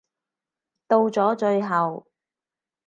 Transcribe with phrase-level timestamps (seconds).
[0.87, 2.07] 到咗最後